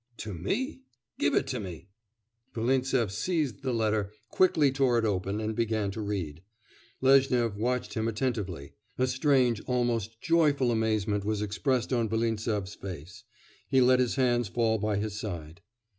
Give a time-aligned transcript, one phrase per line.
[0.17, 0.81] 'To me!...
[1.19, 1.87] give it me!'
[2.55, 6.41] Volintsev seized the letter, quickly tore it open, and began to read.
[7.01, 13.25] Lezhnyov watched him attentively; a strange, almost joyful amazement was expressed on Volintsev's face;
[13.69, 15.61] he let his hands fall by his side.